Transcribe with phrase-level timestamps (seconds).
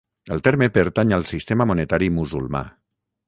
[0.35, 2.63] El terme pertany al sistema monetari musulmà.